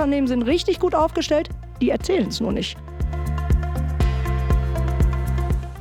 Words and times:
Unternehmen 0.00 0.28
sind 0.28 0.44
richtig 0.44 0.80
gut 0.80 0.94
aufgestellt, 0.94 1.50
die 1.82 1.90
erzählen 1.90 2.28
es 2.28 2.40
nur 2.40 2.52
nicht. 2.52 2.78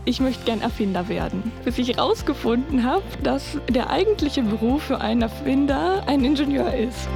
Ich 0.04 0.20
möchte 0.20 0.44
gern 0.44 0.60
Erfinder 0.60 1.08
werden, 1.08 1.54
bis 1.64 1.78
ich 1.78 1.96
herausgefunden 1.96 2.84
habe, 2.84 3.06
dass 3.24 3.58
der 3.70 3.90
eigentliche 3.90 4.44
Beruf 4.44 4.84
für 4.84 5.00
einen 5.00 5.22
Erfinder 5.22 6.04
ein 6.06 6.26
Ingenieur 6.26 6.74
ist. 6.74 7.08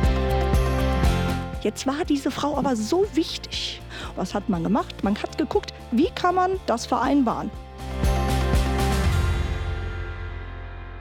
Jetzt 1.61 1.85
war 1.85 2.05
diese 2.07 2.31
Frau 2.31 2.57
aber 2.57 2.77
so 2.77 3.05
wichtig. 3.13 3.81
Was 4.15 4.33
hat 4.33 4.47
man 4.47 4.63
gemacht? 4.63 5.03
Man 5.03 5.21
hat 5.21 5.37
geguckt, 5.37 5.73
wie 5.91 6.09
kann 6.11 6.35
man 6.35 6.57
das 6.67 6.85
vereinbaren. 6.85 7.51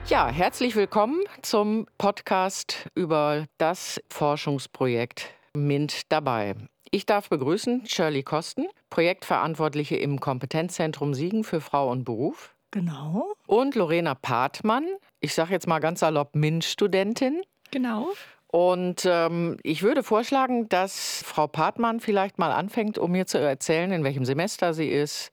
Ja, 0.07 0.27
herzlich 0.27 0.75
willkommen 0.75 1.21
zum 1.41 1.87
Podcast 1.97 2.89
über 2.93 3.45
das 3.57 4.01
Forschungsprojekt 4.09 5.33
MINT 5.55 6.11
dabei. 6.11 6.55
Ich 6.89 7.05
darf 7.05 7.29
begrüßen 7.29 7.85
Shirley 7.85 8.23
Kosten, 8.23 8.67
Projektverantwortliche 8.89 9.95
im 9.95 10.19
Kompetenzzentrum 10.19 11.13
Siegen 11.13 11.43
für 11.43 11.61
Frau 11.61 11.89
und 11.89 12.03
Beruf. 12.03 12.55
Genau. 12.71 13.33
Und 13.47 13.75
Lorena 13.75 14.15
Partmann, 14.15 14.85
ich 15.19 15.33
sage 15.33 15.51
jetzt 15.51 15.67
mal 15.67 15.79
ganz 15.79 15.99
salopp 15.99 16.35
MINT-Studentin. 16.35 17.43
Genau. 17.71 18.09
Und 18.47 19.07
ähm, 19.09 19.57
ich 19.63 19.81
würde 19.81 20.03
vorschlagen, 20.03 20.69
dass 20.69 21.23
Frau 21.25 21.47
Partmann 21.47 21.99
vielleicht 21.99 22.37
mal 22.37 22.51
anfängt, 22.51 22.99
um 22.99 23.11
mir 23.11 23.25
zu 23.25 23.39
erzählen, 23.39 23.91
in 23.91 24.03
welchem 24.03 24.25
Semester 24.25 24.75
sie 24.75 24.89
ist, 24.89 25.31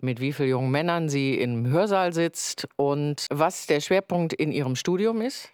mit 0.00 0.20
wie 0.20 0.32
vielen 0.32 0.48
jungen 0.48 0.70
Männern 0.70 1.10
sie 1.10 1.34
im 1.34 1.66
Hörsaal 1.66 2.14
sitzt 2.14 2.66
und 2.76 3.26
was 3.30 3.66
der 3.66 3.80
Schwerpunkt 3.80 4.32
in 4.32 4.52
ihrem 4.52 4.76
Studium 4.76 5.20
ist. 5.20 5.52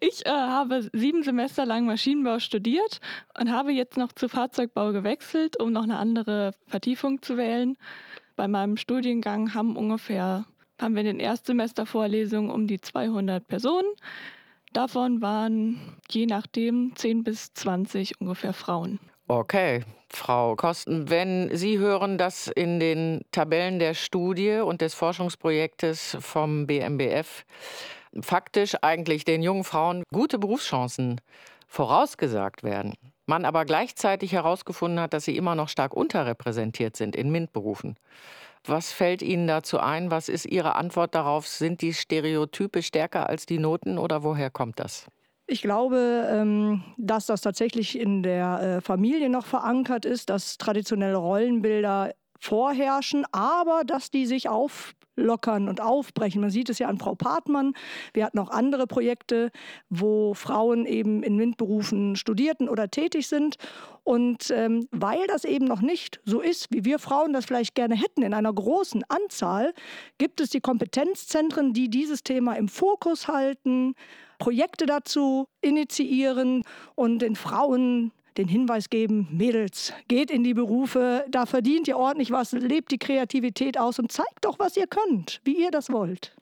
Ich 0.00 0.24
äh, 0.26 0.30
habe 0.30 0.88
sieben 0.92 1.22
Semester 1.24 1.66
lang 1.66 1.84
Maschinenbau 1.86 2.38
studiert 2.38 3.00
und 3.38 3.50
habe 3.50 3.72
jetzt 3.72 3.96
noch 3.96 4.12
zu 4.12 4.28
Fahrzeugbau 4.28 4.92
gewechselt, 4.92 5.60
um 5.60 5.72
noch 5.72 5.82
eine 5.82 5.98
andere 5.98 6.52
Vertiefung 6.66 7.20
zu 7.20 7.36
wählen. 7.36 7.76
Bei 8.36 8.46
meinem 8.46 8.76
Studiengang 8.76 9.54
haben 9.54 9.76
ungefähr 9.76 10.44
haben 10.80 10.94
wir 10.94 11.00
in 11.00 11.06
den 11.06 11.20
Erstsemestervorlesungen 11.20 12.50
um 12.50 12.68
die 12.68 12.80
200 12.80 13.46
Personen. 13.48 13.88
Davon 14.72 15.20
waren 15.20 15.96
je 16.08 16.26
nachdem 16.26 16.92
10 16.94 17.24
bis 17.24 17.52
20 17.54 18.20
ungefähr 18.20 18.52
Frauen. 18.52 19.00
Okay, 19.26 19.84
Frau 20.08 20.56
Kosten, 20.56 21.10
wenn 21.10 21.54
Sie 21.54 21.78
hören, 21.78 22.16
dass 22.16 22.48
in 22.48 22.80
den 22.80 23.22
Tabellen 23.32 23.78
der 23.78 23.94
Studie 23.94 24.60
und 24.64 24.80
des 24.80 24.94
Forschungsprojektes 24.94 26.16
vom 26.20 26.66
BMBF 26.66 27.44
faktisch 28.22 28.76
eigentlich 28.82 29.24
den 29.24 29.42
jungen 29.42 29.64
Frauen 29.64 30.02
gute 30.12 30.38
Berufschancen 30.38 31.20
vorausgesagt 31.66 32.62
werden, 32.62 32.94
man 33.26 33.44
aber 33.44 33.64
gleichzeitig 33.64 34.32
herausgefunden 34.32 35.00
hat, 35.00 35.12
dass 35.12 35.24
sie 35.24 35.36
immer 35.36 35.54
noch 35.54 35.68
stark 35.68 35.94
unterrepräsentiert 35.94 36.96
sind 36.96 37.14
in 37.14 37.30
MINT-Berufen. 37.30 37.96
Was 38.64 38.92
fällt 38.92 39.22
Ihnen 39.22 39.46
dazu 39.46 39.78
ein? 39.78 40.10
Was 40.10 40.28
ist 40.28 40.46
Ihre 40.46 40.74
Antwort 40.74 41.14
darauf? 41.14 41.46
Sind 41.46 41.80
die 41.80 41.94
Stereotype 41.94 42.82
stärker 42.82 43.28
als 43.28 43.46
die 43.46 43.58
Noten 43.58 43.98
oder 43.98 44.22
woher 44.22 44.50
kommt 44.50 44.80
das? 44.80 45.06
Ich 45.46 45.62
glaube, 45.62 46.28
ähm, 46.30 46.84
dass 46.98 47.26
das 47.26 47.40
tatsächlich 47.40 47.98
in 47.98 48.22
der 48.22 48.60
äh, 48.60 48.80
Familie 48.82 49.30
noch 49.30 49.46
verankert 49.46 50.04
ist, 50.04 50.28
dass 50.28 50.58
traditionelle 50.58 51.16
Rollenbilder 51.16 52.12
vorherrschen, 52.38 53.24
aber 53.32 53.82
dass 53.84 54.10
die 54.10 54.26
sich 54.26 54.48
auflockern 55.18 55.68
und 55.68 55.80
aufbrechen. 55.80 56.40
Man 56.40 56.50
sieht 56.50 56.70
es 56.70 56.78
ja 56.78 56.88
an 56.88 56.98
Frau 56.98 57.14
Partmann. 57.14 57.74
Wir 58.14 58.24
hatten 58.24 58.38
auch 58.38 58.50
andere 58.50 58.86
Projekte, 58.86 59.50
wo 59.90 60.34
Frauen 60.34 60.86
eben 60.86 61.22
in 61.22 61.36
MINT-Berufen 61.36 62.16
studierten 62.16 62.68
oder 62.68 62.88
tätig 62.90 63.26
sind. 63.26 63.56
Und 64.04 64.50
ähm, 64.50 64.88
weil 64.90 65.26
das 65.26 65.44
eben 65.44 65.66
noch 65.66 65.80
nicht 65.80 66.20
so 66.24 66.40
ist, 66.40 66.68
wie 66.70 66.84
wir 66.84 66.98
Frauen 66.98 67.32
das 67.32 67.44
vielleicht 67.44 67.74
gerne 67.74 67.94
hätten 67.94 68.22
in 68.22 68.32
einer 68.32 68.52
großen 68.52 69.04
Anzahl, 69.08 69.74
gibt 70.16 70.40
es 70.40 70.50
die 70.50 70.60
Kompetenzzentren, 70.60 71.72
die 71.72 71.90
dieses 71.90 72.22
Thema 72.22 72.54
im 72.54 72.68
Fokus 72.68 73.28
halten, 73.28 73.94
Projekte 74.38 74.86
dazu 74.86 75.46
initiieren 75.60 76.62
und 76.94 77.18
den 77.20 77.34
Frauen 77.34 78.12
den 78.38 78.48
Hinweis 78.48 78.88
geben, 78.88 79.28
Mädels, 79.30 79.92
geht 80.06 80.30
in 80.30 80.44
die 80.44 80.54
Berufe, 80.54 81.24
da 81.28 81.44
verdient 81.44 81.88
ihr 81.88 81.98
ordentlich 81.98 82.30
was, 82.30 82.52
lebt 82.52 82.92
die 82.92 82.98
Kreativität 82.98 83.78
aus 83.78 83.98
und 83.98 84.12
zeigt 84.12 84.44
doch, 84.44 84.58
was 84.58 84.76
ihr 84.76 84.86
könnt, 84.86 85.40
wie 85.44 85.60
ihr 85.60 85.70
das 85.70 85.90
wollt. 85.90 86.34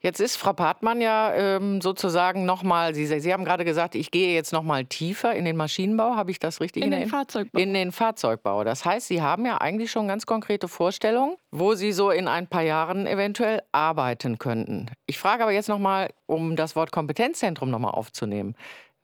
Jetzt 0.00 0.20
ist 0.20 0.36
Frau 0.36 0.52
Partmann 0.52 1.00
ja 1.00 1.32
ähm, 1.34 1.80
sozusagen 1.80 2.44
nochmal, 2.44 2.94
Sie, 2.94 3.06
Sie 3.06 3.32
haben 3.32 3.44
gerade 3.44 3.64
gesagt, 3.64 3.94
ich 3.94 4.10
gehe 4.10 4.34
jetzt 4.34 4.52
nochmal 4.52 4.84
tiefer 4.84 5.34
in 5.34 5.44
den 5.44 5.56
Maschinenbau, 5.56 6.16
habe 6.16 6.30
ich 6.30 6.38
das 6.38 6.60
richtig 6.60 6.82
in, 6.82 6.92
in 6.92 7.00
den 7.00 7.08
Fahrzeugbau? 7.08 7.58
In 7.58 7.72
den 7.72 7.92
Fahrzeugbau. 7.92 8.64
Das 8.64 8.84
heißt, 8.84 9.08
Sie 9.08 9.22
haben 9.22 9.46
ja 9.46 9.58
eigentlich 9.58 9.90
schon 9.90 10.08
ganz 10.08 10.26
konkrete 10.26 10.68
Vorstellungen, 10.68 11.36
wo 11.52 11.74
Sie 11.74 11.92
so 11.92 12.10
in 12.10 12.28
ein 12.28 12.48
paar 12.48 12.62
Jahren 12.62 13.06
eventuell 13.06 13.62
arbeiten 13.72 14.38
könnten. 14.38 14.90
Ich 15.06 15.18
frage 15.18 15.44
aber 15.44 15.52
jetzt 15.52 15.68
nochmal, 15.68 16.10
um 16.26 16.56
das 16.56 16.74
Wort 16.76 16.90
Kompetenzzentrum 16.90 17.70
nochmal 17.70 17.92
aufzunehmen. 17.92 18.56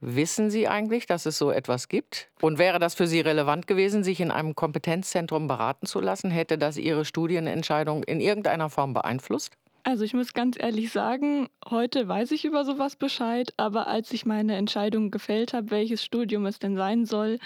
Wissen 0.02 0.50
Sie 0.50 0.66
eigentlich, 0.66 1.04
dass 1.06 1.26
es 1.26 1.36
so 1.36 1.50
etwas 1.50 1.88
gibt? 1.88 2.30
Und 2.40 2.58
wäre 2.58 2.78
das 2.78 2.94
für 2.94 3.06
Sie 3.06 3.20
relevant 3.20 3.66
gewesen, 3.66 4.02
sich 4.02 4.20
in 4.20 4.30
einem 4.30 4.54
Kompetenzzentrum 4.54 5.46
beraten 5.46 5.86
zu 5.86 6.00
lassen? 6.00 6.30
Hätte 6.30 6.56
das 6.56 6.78
Ihre 6.78 7.04
Studienentscheidung 7.04 8.02
in 8.04 8.20
irgendeiner 8.20 8.70
Form 8.70 8.94
beeinflusst? 8.94 9.58
Also 9.82 10.04
ich 10.04 10.14
muss 10.14 10.32
ganz 10.32 10.56
ehrlich 10.58 10.90
sagen, 10.90 11.48
heute 11.68 12.08
weiß 12.08 12.32
ich 12.32 12.44
über 12.46 12.64
sowas 12.64 12.96
Bescheid, 12.96 13.52
aber 13.58 13.88
als 13.88 14.12
ich 14.12 14.24
meine 14.24 14.56
Entscheidung 14.56 15.10
gefällt 15.10 15.52
habe, 15.52 15.70
welches 15.70 16.02
Studium 16.02 16.46
es 16.46 16.58
denn 16.58 16.76
sein 16.76 17.04
soll, 17.04 17.38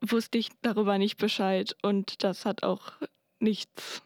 wusste 0.00 0.38
ich 0.38 0.50
darüber 0.62 0.98
nicht 0.98 1.16
Bescheid 1.18 1.76
und 1.82 2.22
das 2.22 2.44
hat 2.44 2.62
auch 2.62 2.92
nichts 3.40 4.02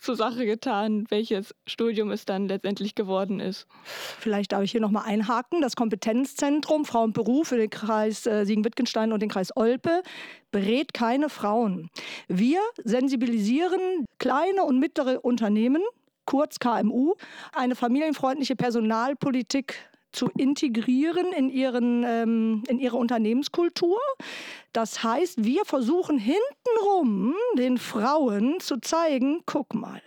zur 0.00 0.16
Sache 0.16 0.46
getan, 0.46 1.06
welches 1.08 1.54
Studium 1.66 2.10
es 2.10 2.24
dann 2.24 2.48
letztendlich 2.48 2.94
geworden 2.94 3.40
ist. 3.40 3.66
Vielleicht 3.84 4.52
darf 4.52 4.62
ich 4.62 4.70
hier 4.70 4.80
nochmal 4.80 5.04
einhaken. 5.06 5.60
Das 5.60 5.76
Kompetenzzentrum 5.76 6.84
Frau 6.84 7.02
und 7.02 7.12
Beruf 7.12 7.48
für 7.48 7.56
den 7.56 7.70
Kreis 7.70 8.26
äh, 8.26 8.44
Siegen-Wittgenstein 8.44 9.12
und 9.12 9.20
den 9.20 9.28
Kreis 9.28 9.56
Olpe 9.56 10.02
berät 10.50 10.94
keine 10.94 11.28
Frauen. 11.28 11.90
Wir 12.28 12.60
sensibilisieren 12.84 14.06
kleine 14.18 14.64
und 14.64 14.78
mittlere 14.78 15.24
Unternehmen, 15.24 15.82
kurz 16.26 16.58
KMU, 16.58 17.14
eine 17.52 17.74
familienfreundliche 17.74 18.56
Personalpolitik 18.56 19.74
zu 20.12 20.28
integrieren 20.36 21.32
in, 21.32 21.48
ihren, 21.48 22.04
ähm, 22.04 22.62
in 22.68 22.78
ihre 22.78 22.96
Unternehmenskultur. 22.96 23.98
Das 24.72 25.02
heißt, 25.02 25.44
wir 25.44 25.64
versuchen 25.64 26.18
hintenrum 26.18 27.34
den 27.56 27.78
Frauen 27.78 28.60
zu 28.60 28.78
zeigen, 28.80 29.42
guck 29.46 29.74
mal, 29.74 30.02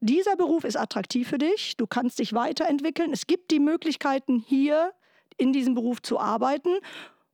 dieser 0.00 0.36
Beruf 0.36 0.64
ist 0.64 0.76
attraktiv 0.76 1.28
für 1.28 1.38
dich, 1.38 1.76
du 1.76 1.86
kannst 1.86 2.18
dich 2.18 2.32
weiterentwickeln, 2.32 3.12
es 3.12 3.26
gibt 3.26 3.50
die 3.50 3.60
Möglichkeiten 3.60 4.38
hier 4.46 4.92
in 5.36 5.52
diesem 5.52 5.74
Beruf 5.74 6.02
zu 6.02 6.18
arbeiten. 6.18 6.70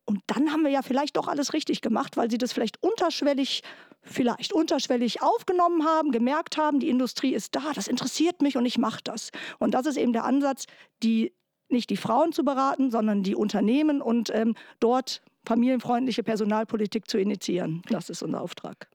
Und 0.04 0.22
dann 0.26 0.52
haben 0.52 0.62
wir 0.62 0.70
ja 0.70 0.80
vielleicht 0.80 1.16
doch 1.16 1.28
alles 1.28 1.52
richtig 1.52 1.82
gemacht, 1.82 2.16
weil 2.16 2.30
sie 2.30 2.38
das 2.38 2.54
vielleicht 2.54 2.82
unterschwellig, 2.82 3.62
vielleicht 4.00 4.54
unterschwellig 4.54 5.20
aufgenommen 5.20 5.84
haben, 5.84 6.12
gemerkt 6.12 6.56
haben, 6.56 6.80
die 6.80 6.88
Industrie 6.88 7.34
ist 7.34 7.54
da, 7.54 7.72
das 7.74 7.88
interessiert 7.88 8.40
mich 8.40 8.56
und 8.56 8.64
ich 8.64 8.78
mache 8.78 9.00
das. 9.04 9.30
Und 9.58 9.72
das 9.72 9.84
ist 9.84 9.98
eben 9.98 10.14
der 10.14 10.24
Ansatz, 10.24 10.64
die 11.02 11.34
nicht 11.68 11.90
die 11.90 11.96
Frauen 11.96 12.32
zu 12.32 12.44
beraten, 12.44 12.90
sondern 12.90 13.22
die 13.22 13.34
Unternehmen 13.34 14.00
und 14.00 14.30
ähm, 14.34 14.54
dort 14.80 15.22
familienfreundliche 15.44 16.22
Personalpolitik 16.22 17.08
zu 17.08 17.18
initiieren. 17.18 17.82
Das 17.88 18.10
ist 18.10 18.22
unser 18.22 18.40
Auftrag. 18.40 18.88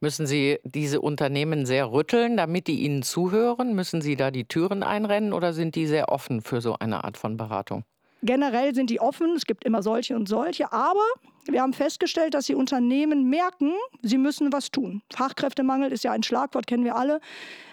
Müssen 0.00 0.26
Sie 0.26 0.58
diese 0.64 1.00
Unternehmen 1.00 1.64
sehr 1.64 1.90
rütteln, 1.90 2.36
damit 2.36 2.66
die 2.66 2.80
Ihnen 2.80 3.02
zuhören? 3.02 3.74
Müssen 3.74 4.02
Sie 4.02 4.16
da 4.16 4.30
die 4.30 4.44
Türen 4.44 4.82
einrennen 4.82 5.32
oder 5.32 5.54
sind 5.54 5.76
die 5.76 5.86
sehr 5.86 6.10
offen 6.10 6.42
für 6.42 6.60
so 6.60 6.76
eine 6.78 7.04
Art 7.04 7.16
von 7.16 7.36
Beratung? 7.36 7.84
Generell 8.22 8.74
sind 8.74 8.90
die 8.90 9.00
offen, 9.00 9.34
es 9.36 9.46
gibt 9.46 9.64
immer 9.64 9.82
solche 9.82 10.16
und 10.16 10.28
solche, 10.28 10.72
aber 10.72 11.04
wir 11.46 11.62
haben 11.62 11.72
festgestellt, 11.72 12.34
dass 12.34 12.46
die 12.46 12.54
Unternehmen 12.54 13.28
merken, 13.28 13.72
sie 14.02 14.18
müssen 14.18 14.52
was 14.52 14.70
tun. 14.70 15.02
Fachkräftemangel 15.12 15.92
ist 15.92 16.04
ja 16.04 16.12
ein 16.12 16.22
Schlagwort, 16.22 16.66
kennen 16.66 16.84
wir 16.84 16.96
alle. 16.96 17.20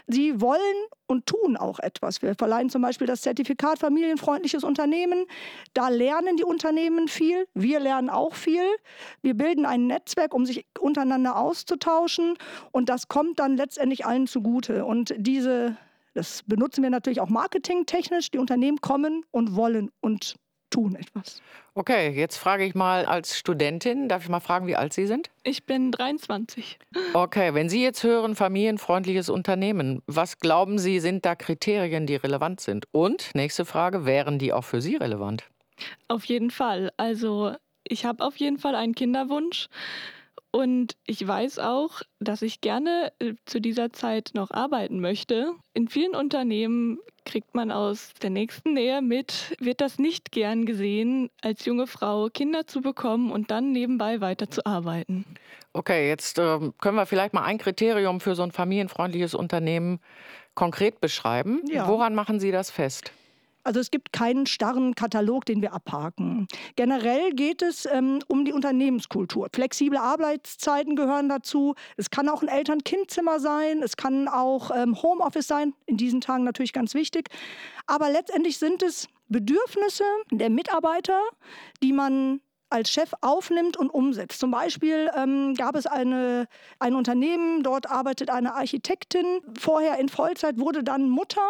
Sie 0.07 0.41
wollen 0.41 0.59
und 1.07 1.25
tun 1.25 1.55
auch 1.57 1.79
etwas. 1.79 2.21
Wir 2.21 2.35
verleihen 2.35 2.69
zum 2.69 2.81
Beispiel 2.81 3.07
das 3.07 3.21
Zertifikat 3.21 3.79
familienfreundliches 3.79 4.63
Unternehmen. 4.63 5.25
Da 5.73 5.89
lernen 5.89 6.37
die 6.37 6.43
Unternehmen 6.43 7.07
viel. 7.07 7.47
Wir 7.53 7.79
lernen 7.79 8.09
auch 8.09 8.33
viel. 8.33 8.63
Wir 9.21 9.35
bilden 9.35 9.65
ein 9.65 9.87
Netzwerk, 9.87 10.33
um 10.33 10.45
sich 10.45 10.65
untereinander 10.79 11.37
auszutauschen. 11.37 12.35
Und 12.71 12.89
das 12.89 13.07
kommt 13.07 13.39
dann 13.39 13.55
letztendlich 13.55 14.05
allen 14.05 14.27
zugute. 14.27 14.85
Und 14.85 15.13
diese 15.17 15.77
das 16.13 16.43
benutzen 16.45 16.83
wir 16.83 16.89
natürlich 16.89 17.21
auch 17.21 17.29
marketingtechnisch. 17.29 18.31
Die 18.31 18.37
Unternehmen 18.37 18.81
kommen 18.81 19.23
und 19.31 19.55
wollen 19.55 19.91
und 20.01 20.35
tun 20.71 20.95
etwas. 20.95 21.43
Okay, 21.75 22.09
jetzt 22.09 22.37
frage 22.37 22.65
ich 22.65 22.73
mal 22.75 23.05
als 23.05 23.37
Studentin, 23.37 24.09
darf 24.09 24.23
ich 24.23 24.29
mal 24.29 24.39
fragen, 24.39 24.67
wie 24.67 24.75
alt 24.75 24.93
Sie 24.93 25.05
sind? 25.07 25.29
Ich 25.43 25.65
bin 25.65 25.91
23. 25.91 26.79
Okay, 27.13 27.53
wenn 27.53 27.69
Sie 27.69 27.83
jetzt 27.83 28.03
hören, 28.03 28.35
familienfreundliches 28.35 29.29
Unternehmen, 29.29 30.01
was 30.07 30.39
glauben 30.39 30.79
Sie, 30.79 30.99
sind 30.99 31.25
da 31.25 31.35
Kriterien, 31.35 32.07
die 32.07 32.15
relevant 32.15 32.59
sind? 32.61 32.85
Und 32.91 33.31
nächste 33.35 33.65
Frage, 33.65 34.05
wären 34.05 34.39
die 34.39 34.53
auch 34.53 34.63
für 34.63 34.81
Sie 34.81 34.95
relevant? 34.97 35.49
Auf 36.07 36.25
jeden 36.25 36.51
Fall. 36.51 36.91
Also 36.97 37.55
ich 37.87 38.05
habe 38.05 38.23
auf 38.25 38.37
jeden 38.37 38.57
Fall 38.57 38.75
einen 38.75 38.95
Kinderwunsch 38.95 39.67
Und 40.53 40.97
ich 41.07 41.25
weiß 41.25 41.59
auch, 41.59 42.01
dass 42.19 42.41
ich 42.41 42.59
gerne 42.61 43.13
äh, 43.19 43.35
zu 43.45 43.61
dieser 43.61 43.93
Zeit 43.93 44.31
noch 44.33 44.51
arbeiten 44.51 44.99
möchte. 44.99 45.53
In 45.73 45.87
vielen 45.87 46.13
Unternehmen 46.15 46.99
kriegt 47.25 47.55
man 47.55 47.71
aus 47.71 48.13
der 48.21 48.29
nächsten 48.29 48.73
Nähe 48.73 49.01
mit, 49.01 49.55
wird 49.59 49.81
das 49.81 49.99
nicht 49.99 50.31
gern 50.31 50.65
gesehen, 50.65 51.29
als 51.41 51.65
junge 51.65 51.87
Frau 51.87 52.29
Kinder 52.29 52.67
zu 52.67 52.81
bekommen 52.81 53.31
und 53.31 53.51
dann 53.51 53.71
nebenbei 53.71 54.21
weiter 54.21 54.49
zu 54.49 54.65
arbeiten. 54.65 55.25
Okay, 55.73 56.09
jetzt 56.09 56.37
äh, 56.39 56.59
können 56.79 56.97
wir 56.97 57.05
vielleicht 57.05 57.33
mal 57.33 57.43
ein 57.43 57.57
Kriterium 57.57 58.19
für 58.19 58.35
so 58.35 58.43
ein 58.43 58.51
familienfreundliches 58.51 59.33
Unternehmen 59.33 59.99
konkret 60.55 60.99
beschreiben. 60.99 61.61
Ja. 61.69 61.87
Woran 61.87 62.15
machen 62.15 62.39
Sie 62.39 62.51
das 62.51 62.71
fest? 62.71 63.11
Also 63.63 63.79
es 63.79 63.91
gibt 63.91 64.13
keinen 64.13 64.45
starren 64.45 64.95
Katalog, 64.95 65.45
den 65.45 65.61
wir 65.61 65.73
abhaken. 65.73 66.47
Generell 66.75 67.31
geht 67.31 67.61
es 67.61 67.85
ähm, 67.85 68.19
um 68.27 68.45
die 68.45 68.53
Unternehmenskultur. 68.53 69.49
Flexible 69.53 69.97
Arbeitszeiten 69.97 70.95
gehören 70.95 71.29
dazu. 71.29 71.75
Es 71.97 72.09
kann 72.09 72.29
auch 72.29 72.41
ein 72.41 72.47
Eltern-Kind-Zimmer 72.47 73.39
sein. 73.39 73.81
Es 73.83 73.97
kann 73.97 74.27
auch 74.27 74.71
ähm, 74.73 75.01
Homeoffice 75.01 75.47
sein. 75.47 75.73
In 75.85 75.97
diesen 75.97 76.21
Tagen 76.21 76.43
natürlich 76.43 76.73
ganz 76.73 76.93
wichtig. 76.93 77.29
Aber 77.87 78.09
letztendlich 78.09 78.57
sind 78.57 78.83
es 78.83 79.07
Bedürfnisse 79.29 80.03
der 80.31 80.49
Mitarbeiter, 80.49 81.19
die 81.81 81.93
man 81.93 82.41
als 82.71 82.89
Chef 82.89 83.11
aufnimmt 83.21 83.77
und 83.77 83.89
umsetzt. 83.89 84.39
Zum 84.39 84.51
Beispiel 84.51 85.11
ähm, 85.15 85.53
gab 85.55 85.75
es 85.75 85.85
eine, 85.85 86.47
ein 86.79 86.95
Unternehmen, 86.95 87.63
dort 87.63 87.89
arbeitet 87.89 88.29
eine 88.29 88.53
Architektin, 88.55 89.25
vorher 89.59 89.97
in 89.99 90.09
Vollzeit, 90.09 90.59
wurde 90.59 90.83
dann 90.83 91.09
Mutter 91.09 91.47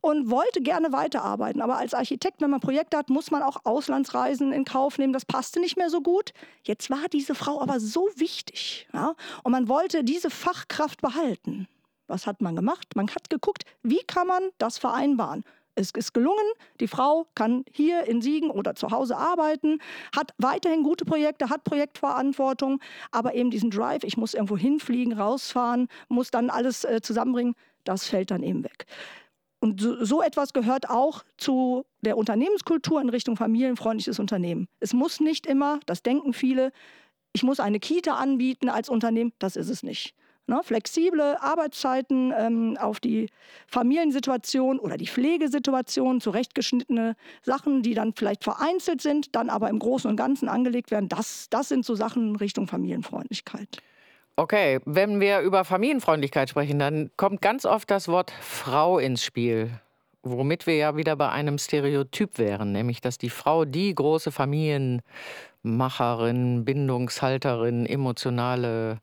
und 0.00 0.30
wollte 0.30 0.60
gerne 0.60 0.92
weiterarbeiten. 0.92 1.62
Aber 1.62 1.76
als 1.76 1.94
Architekt, 1.94 2.40
wenn 2.40 2.50
man 2.50 2.60
Projekte 2.60 2.96
hat, 2.96 3.10
muss 3.10 3.30
man 3.30 3.42
auch 3.42 3.64
Auslandsreisen 3.64 4.52
in 4.52 4.64
Kauf 4.64 4.98
nehmen. 4.98 5.12
Das 5.12 5.24
passte 5.24 5.60
nicht 5.60 5.76
mehr 5.76 5.90
so 5.90 6.00
gut. 6.00 6.32
Jetzt 6.62 6.90
war 6.90 7.08
diese 7.12 7.34
Frau 7.34 7.60
aber 7.60 7.80
so 7.80 8.08
wichtig 8.16 8.88
ja? 8.92 9.14
und 9.42 9.52
man 9.52 9.68
wollte 9.68 10.04
diese 10.04 10.30
Fachkraft 10.30 11.00
behalten. 11.00 11.68
Was 12.06 12.26
hat 12.26 12.42
man 12.42 12.54
gemacht? 12.54 12.96
Man 12.96 13.08
hat 13.08 13.30
geguckt, 13.30 13.64
wie 13.82 14.02
kann 14.06 14.26
man 14.26 14.50
das 14.58 14.78
vereinbaren? 14.78 15.44
Es 15.74 15.90
ist 15.90 16.14
gelungen. 16.14 16.44
Die 16.80 16.88
Frau 16.88 17.26
kann 17.34 17.64
hier 17.72 18.04
in 18.04 18.22
Siegen 18.22 18.50
oder 18.50 18.74
zu 18.74 18.90
Hause 18.90 19.16
arbeiten, 19.16 19.80
hat 20.14 20.32
weiterhin 20.38 20.82
gute 20.82 21.04
Projekte, 21.04 21.50
hat 21.50 21.64
Projektverantwortung, 21.64 22.80
aber 23.10 23.34
eben 23.34 23.50
diesen 23.50 23.70
Drive, 23.70 24.04
ich 24.04 24.16
muss 24.16 24.34
irgendwo 24.34 24.56
hinfliegen, 24.56 25.12
rausfahren, 25.12 25.88
muss 26.08 26.30
dann 26.30 26.50
alles 26.50 26.84
äh, 26.84 27.00
zusammenbringen, 27.00 27.54
das 27.84 28.06
fällt 28.06 28.30
dann 28.30 28.42
eben 28.42 28.64
weg. 28.64 28.86
Und 29.60 29.80
so, 29.80 30.04
so, 30.04 30.22
etwas 30.22 30.52
gehört 30.52 30.90
auch 30.90 31.24
zu 31.38 31.86
der 32.02 32.18
Unternehmenskultur 32.18 33.00
in 33.00 33.08
Richtung 33.08 33.36
familienfreundliches 33.36 34.18
Unternehmen. 34.18 34.68
Es 34.80 34.92
muss 34.92 35.20
nicht 35.20 35.46
immer, 35.46 35.80
das 35.86 36.02
denken 36.02 36.34
viele, 36.34 36.70
ich 37.32 37.42
muss 37.42 37.60
eine 37.60 37.80
Kita 37.80 38.14
anbieten 38.16 38.68
als 38.68 38.90
Unternehmen, 38.90 39.32
das 39.38 39.56
ist 39.56 39.70
es 39.70 39.82
nicht. 39.82 40.14
Ne, 40.46 40.60
flexible 40.62 41.38
Arbeitszeiten 41.40 42.30
ähm, 42.36 42.76
auf 42.78 43.00
die 43.00 43.30
Familiensituation 43.66 44.78
oder 44.78 44.98
die 44.98 45.06
Pflegesituation, 45.06 46.20
zurechtgeschnittene 46.20 47.16
Sachen, 47.42 47.82
die 47.82 47.94
dann 47.94 48.12
vielleicht 48.14 48.44
vereinzelt 48.44 49.00
sind, 49.00 49.34
dann 49.34 49.48
aber 49.48 49.70
im 49.70 49.78
Großen 49.78 50.10
und 50.10 50.16
Ganzen 50.16 50.50
angelegt 50.50 50.90
werden. 50.90 51.08
Das, 51.08 51.46
das 51.48 51.70
sind 51.70 51.86
so 51.86 51.94
Sachen 51.94 52.36
Richtung 52.36 52.66
Familienfreundlichkeit. 52.66 53.78
Okay, 54.36 54.80
wenn 54.84 55.20
wir 55.20 55.40
über 55.40 55.64
Familienfreundlichkeit 55.64 56.50
sprechen, 56.50 56.78
dann 56.78 57.10
kommt 57.16 57.40
ganz 57.40 57.64
oft 57.64 57.90
das 57.90 58.08
Wort 58.08 58.30
Frau 58.40 58.98
ins 58.98 59.24
Spiel. 59.24 59.70
Womit 60.22 60.66
wir 60.66 60.76
ja 60.76 60.94
wieder 60.96 61.16
bei 61.16 61.30
einem 61.30 61.56
Stereotyp 61.56 62.36
wären, 62.38 62.72
nämlich 62.72 63.00
dass 63.00 63.16
die 63.16 63.30
Frau 63.30 63.64
die 63.64 63.94
große 63.94 64.30
Familienmacherin, 64.32 66.64
Bindungshalterin, 66.64 67.86
emotionale 67.86 68.98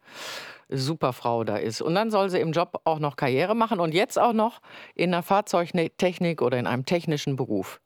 Superfrau 0.71 1.43
da 1.43 1.57
ist. 1.57 1.81
Und 1.81 1.95
dann 1.95 2.11
soll 2.11 2.29
sie 2.29 2.39
im 2.39 2.51
Job 2.51 2.81
auch 2.85 2.99
noch 2.99 3.15
Karriere 3.15 3.55
machen 3.55 3.79
und 3.79 3.93
jetzt 3.93 4.17
auch 4.19 4.33
noch 4.33 4.61
in 4.95 5.11
der 5.11 5.23
Fahrzeugtechnik 5.23 6.41
oder 6.41 6.57
in 6.57 6.67
einem 6.67 6.85
technischen 6.85 7.35
Beruf. 7.35 7.81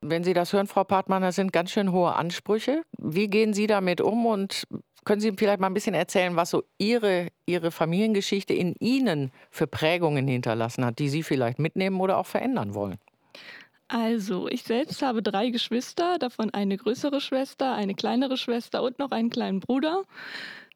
Wenn 0.00 0.24
Sie 0.24 0.34
das 0.34 0.52
hören, 0.52 0.66
Frau 0.66 0.84
Partmann, 0.84 1.22
das 1.22 1.36
sind 1.36 1.52
ganz 1.52 1.70
schön 1.70 1.90
hohe 1.90 2.14
Ansprüche. 2.14 2.82
Wie 2.98 3.28
gehen 3.28 3.54
Sie 3.54 3.66
damit 3.66 4.00
um 4.00 4.26
und 4.26 4.64
können 5.04 5.20
Sie 5.20 5.32
vielleicht 5.32 5.60
mal 5.60 5.68
ein 5.68 5.74
bisschen 5.74 5.94
erzählen, 5.94 6.36
was 6.36 6.50
so 6.50 6.64
Ihre, 6.78 7.28
Ihre 7.46 7.70
Familiengeschichte 7.70 8.52
in 8.52 8.74
Ihnen 8.78 9.32
für 9.50 9.66
Prägungen 9.66 10.28
hinterlassen 10.28 10.84
hat, 10.84 10.98
die 10.98 11.08
Sie 11.08 11.22
vielleicht 11.22 11.58
mitnehmen 11.58 12.00
oder 12.00 12.18
auch 12.18 12.26
verändern 12.26 12.74
wollen? 12.74 12.98
Also, 13.88 14.48
ich 14.48 14.64
selbst 14.64 15.00
habe 15.02 15.22
drei 15.22 15.50
Geschwister, 15.50 16.18
davon 16.18 16.50
eine 16.50 16.76
größere 16.76 17.20
Schwester, 17.20 17.72
eine 17.72 17.94
kleinere 17.94 18.36
Schwester 18.36 18.82
und 18.82 18.98
noch 18.98 19.12
einen 19.12 19.30
kleinen 19.30 19.60
Bruder. 19.60 20.02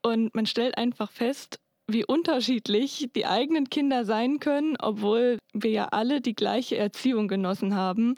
Und 0.02 0.34
man 0.34 0.46
stellt 0.46 0.78
einfach 0.78 1.10
fest, 1.10 1.60
wie 1.88 2.04
unterschiedlich 2.04 3.10
die 3.14 3.26
eigenen 3.26 3.68
Kinder 3.68 4.04
sein 4.04 4.40
können, 4.40 4.76
obwohl 4.78 5.38
wir 5.52 5.70
ja 5.70 5.84
alle 5.86 6.20
die 6.20 6.34
gleiche 6.34 6.76
Erziehung 6.76 7.28
genossen 7.28 7.74
haben. 7.74 8.16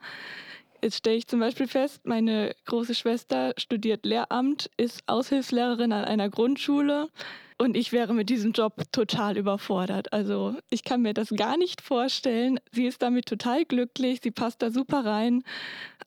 Jetzt 0.83 0.99
stelle 0.99 1.17
ich 1.17 1.29
zum 1.29 1.39
Beispiel 1.39 1.69
fest, 1.69 2.01
meine 2.05 2.55
große 2.67 2.95
Schwester 2.95 3.55
studiert 3.57 4.05
Lehramt, 4.05 4.69
ist 4.77 5.03
Aushilfslehrerin 5.07 5.93
an 5.93 6.05
einer 6.05 6.29
Grundschule 6.29 7.09
und 7.57 7.77
ich 7.77 7.93
wäre 7.93 8.15
mit 8.15 8.29
diesem 8.29 8.51
Job 8.51 8.83
total 8.91 9.39
überfordert. 9.39 10.13
Also 10.13 10.57
ich 10.71 10.83
kann 10.83 11.03
mir 11.03 11.15
das 11.15 11.31
gar 11.31 11.57
nicht 11.57 11.81
vorstellen. 11.81 12.59
Sie 12.73 12.87
ist 12.87 13.01
damit 13.01 13.27
total 13.27 13.65
glücklich, 13.65 14.19
sie 14.21 14.33
passt 14.33 14.61
da 14.63 14.73
super 14.73 15.05
rein. 15.05 15.45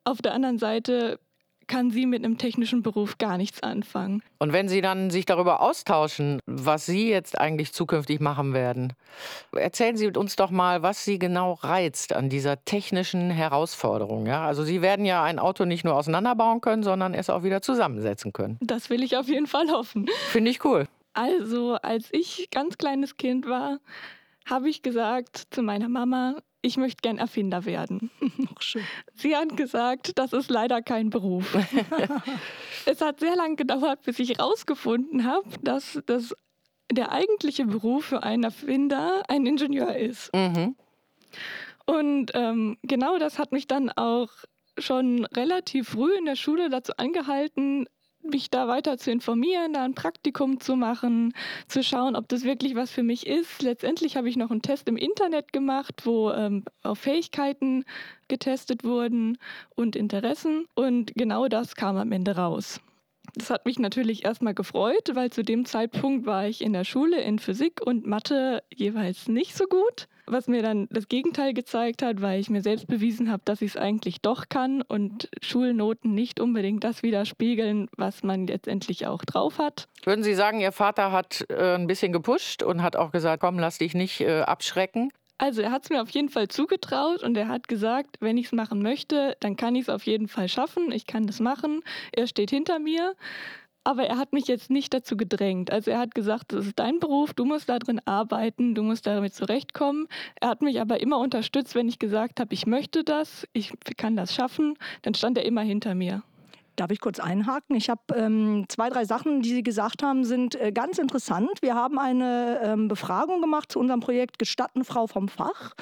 Auf 0.03 0.21
der 0.21 0.33
anderen 0.33 0.59
Seite 0.59 1.19
kann 1.67 1.91
sie 1.91 2.05
mit 2.05 2.23
einem 2.23 2.37
technischen 2.37 2.81
Beruf 2.81 3.17
gar 3.17 3.37
nichts 3.37 3.63
anfangen. 3.63 4.21
Und 4.39 4.53
wenn 4.53 4.67
Sie 4.67 4.81
dann 4.81 5.09
sich 5.09 5.25
darüber 5.25 5.61
austauschen, 5.61 6.39
was 6.45 6.85
Sie 6.85 7.09
jetzt 7.09 7.39
eigentlich 7.39 7.73
zukünftig 7.73 8.19
machen 8.19 8.53
werden, 8.53 8.93
erzählen 9.53 9.97
Sie 9.97 10.07
uns 10.07 10.35
doch 10.35 10.51
mal, 10.51 10.83
was 10.83 11.05
Sie 11.05 11.19
genau 11.19 11.53
reizt 11.53 12.13
an 12.13 12.29
dieser 12.29 12.63
technischen 12.65 13.29
Herausforderung. 13.29 14.25
Ja? 14.27 14.45
Also 14.45 14.63
Sie 14.63 14.81
werden 14.81 15.05
ja 15.05 15.23
ein 15.23 15.39
Auto 15.39 15.65
nicht 15.65 15.83
nur 15.83 15.95
auseinanderbauen 15.95 16.61
können, 16.61 16.83
sondern 16.83 17.13
es 17.13 17.29
auch 17.29 17.43
wieder 17.43 17.61
zusammensetzen 17.61 18.33
können. 18.33 18.57
Das 18.61 18.89
will 18.89 19.03
ich 19.03 19.17
auf 19.17 19.27
jeden 19.27 19.47
Fall 19.47 19.69
hoffen. 19.69 20.07
Finde 20.29 20.51
ich 20.51 20.63
cool. 20.65 20.87
Also, 21.13 21.75
als 21.75 22.09
ich 22.11 22.49
ganz 22.51 22.77
kleines 22.77 23.15
Kind 23.15 23.47
war, 23.47 23.79
habe 24.45 24.69
ich 24.69 24.81
gesagt 24.81 25.47
zu 25.49 25.61
meiner 25.61 25.87
Mama, 25.87 26.41
ich 26.65 26.77
möchte 26.77 27.01
gern 27.01 27.17
Erfinder 27.17 27.65
werden. 27.65 28.09
Sie 29.13 29.35
hat 29.35 29.55
gesagt, 29.55 30.17
das 30.17 30.33
ist 30.33 30.49
leider 30.49 30.81
kein 30.81 31.11
Beruf. 31.11 31.55
es 32.85 33.01
hat 33.01 33.19
sehr 33.19 33.35
lange 33.35 33.55
gedauert, 33.55 34.01
bis 34.01 34.19
ich 34.19 34.37
herausgefunden 34.37 35.25
habe, 35.25 35.47
dass 35.61 36.01
das 36.07 36.35
der 36.91 37.11
eigentliche 37.11 37.65
Beruf 37.65 38.05
für 38.05 38.23
einen 38.23 38.43
Erfinder 38.43 39.23
ein 39.27 39.45
Ingenieur 39.45 39.95
ist. 39.95 40.33
Mhm. 40.33 40.75
Und 41.85 42.31
ähm, 42.33 42.77
genau 42.81 43.19
das 43.19 43.37
hat 43.37 43.51
mich 43.51 43.67
dann 43.67 43.89
auch 43.91 44.29
schon 44.77 45.25
relativ 45.25 45.89
früh 45.89 46.17
in 46.17 46.25
der 46.25 46.35
Schule 46.35 46.69
dazu 46.69 46.93
angehalten, 46.97 47.87
mich 48.31 48.49
da 48.49 48.67
weiter 48.67 48.97
zu 48.97 49.11
informieren, 49.11 49.73
da 49.73 49.83
ein 49.83 49.95
Praktikum 49.95 50.59
zu 50.59 50.75
machen, 50.75 51.33
zu 51.67 51.83
schauen, 51.83 52.15
ob 52.15 52.27
das 52.27 52.43
wirklich 52.43 52.75
was 52.75 52.91
für 52.91 53.03
mich 53.03 53.27
ist. 53.27 53.61
Letztendlich 53.61 54.17
habe 54.17 54.29
ich 54.29 54.37
noch 54.37 54.51
einen 54.51 54.61
Test 54.61 54.87
im 54.87 54.97
Internet 54.97 55.53
gemacht, 55.53 56.05
wo 56.05 56.31
ähm, 56.31 56.63
auf 56.83 56.99
Fähigkeiten 56.99 57.85
getestet 58.27 58.83
wurden 58.83 59.37
und 59.75 59.95
Interessen. 59.95 60.65
Und 60.75 61.13
genau 61.15 61.47
das 61.47 61.75
kam 61.75 61.97
am 61.97 62.11
Ende 62.11 62.35
raus. 62.35 62.79
Das 63.33 63.49
hat 63.49 63.65
mich 63.65 63.79
natürlich 63.79 64.23
erstmal 64.23 64.53
gefreut, 64.53 65.11
weil 65.13 65.31
zu 65.31 65.43
dem 65.43 65.65
Zeitpunkt 65.65 66.25
war 66.25 66.47
ich 66.47 66.61
in 66.61 66.73
der 66.73 66.83
Schule 66.83 67.21
in 67.21 67.39
Physik 67.39 67.81
und 67.85 68.05
Mathe 68.05 68.63
jeweils 68.73 69.27
nicht 69.27 69.57
so 69.57 69.65
gut. 69.65 70.07
Was 70.27 70.47
mir 70.47 70.61
dann 70.61 70.87
das 70.89 71.07
Gegenteil 71.07 71.53
gezeigt 71.53 72.01
hat, 72.01 72.21
weil 72.21 72.39
ich 72.39 72.49
mir 72.49 72.61
selbst 72.61 72.87
bewiesen 72.87 73.31
habe, 73.31 73.41
dass 73.45 73.61
ich 73.61 73.71
es 73.71 73.77
eigentlich 73.77 74.21
doch 74.21 74.49
kann 74.49 74.81
und 74.81 75.29
Schulnoten 75.41 76.13
nicht 76.13 76.39
unbedingt 76.39 76.83
das 76.83 77.03
widerspiegeln, 77.03 77.87
was 77.95 78.23
man 78.23 78.47
letztendlich 78.47 79.07
auch 79.07 79.23
drauf 79.23 79.59
hat. 79.59 79.87
Würden 80.03 80.23
Sie 80.23 80.33
sagen, 80.33 80.59
Ihr 80.59 80.71
Vater 80.71 81.11
hat 81.11 81.45
äh, 81.49 81.75
ein 81.75 81.87
bisschen 81.87 82.11
gepusht 82.11 82.63
und 82.63 82.81
hat 82.81 82.95
auch 82.95 83.11
gesagt, 83.11 83.41
komm, 83.41 83.59
lass 83.59 83.77
dich 83.77 83.93
nicht 83.93 84.21
äh, 84.21 84.41
abschrecken? 84.41 85.11
Also 85.37 85.61
er 85.61 85.71
hat 85.71 85.83
es 85.83 85.89
mir 85.89 86.01
auf 86.01 86.09
jeden 86.09 86.29
Fall 86.29 86.47
zugetraut 86.47 87.21
und 87.21 87.35
er 87.35 87.49
hat 87.49 87.67
gesagt, 87.67 88.17
wenn 88.21 88.37
ich 88.37 88.47
es 88.47 88.51
machen 88.53 88.81
möchte, 88.81 89.35
dann 89.41 89.57
kann 89.57 89.75
ich 89.75 89.83
es 89.83 89.89
auf 89.89 90.03
jeden 90.05 90.29
Fall 90.29 90.47
schaffen. 90.47 90.93
Ich 90.93 91.07
kann 91.07 91.27
das 91.27 91.41
machen. 91.41 91.81
Er 92.13 92.27
steht 92.27 92.51
hinter 92.51 92.79
mir. 92.79 93.15
Aber 93.85 94.03
er 94.03 94.17
hat 94.17 94.33
mich 94.33 94.47
jetzt 94.47 94.71
nicht 94.71 94.93
dazu 94.95 95.15
gedrängt. 95.15 95.71
Also 95.71 95.91
er 95.91 95.99
hat 95.99 96.15
gesagt, 96.15 96.53
das 96.53 96.65
ist 96.65 96.79
dein 96.79 96.99
Beruf, 96.99 97.35
du 97.35 97.45
musst 97.45 97.69
da 97.69 97.77
drin 97.77 98.01
arbeiten, 98.05 98.73
du 98.73 98.81
musst 98.81 99.05
damit 99.05 99.35
zurechtkommen. 99.35 100.07
Er 100.41 100.49
hat 100.49 100.63
mich 100.63 100.81
aber 100.81 100.99
immer 101.01 101.19
unterstützt, 101.19 101.75
wenn 101.75 101.87
ich 101.87 101.99
gesagt 101.99 102.39
habe, 102.39 102.51
ich 102.51 102.65
möchte 102.65 103.03
das, 103.03 103.47
ich 103.53 103.71
kann 103.95 104.15
das 104.15 104.33
schaffen, 104.33 104.73
dann 105.03 105.13
stand 105.13 105.37
er 105.37 105.45
immer 105.45 105.61
hinter 105.61 105.93
mir. 105.93 106.23
Darf 106.75 106.89
ich 106.89 106.99
kurz 106.99 107.19
einhaken? 107.19 107.75
Ich 107.75 107.89
habe 107.89 108.01
ähm, 108.15 108.65
zwei, 108.67 108.89
drei 108.89 109.05
Sachen, 109.05 109.41
die 109.41 109.49
Sie 109.49 109.63
gesagt 109.63 110.01
haben, 110.03 110.25
sind 110.25 110.59
äh, 110.59 110.71
ganz 110.71 110.97
interessant. 110.97 111.61
Wir 111.61 111.75
haben 111.75 111.99
eine 111.99 112.59
ähm, 112.63 112.87
Befragung 112.87 113.39
gemacht 113.39 113.71
zu 113.71 113.79
unserem 113.79 114.01
Projekt 114.01 114.39
Gestatten 114.39 114.83
Frau 114.83 115.07
vom 115.07 115.29
Fach. 115.29 115.73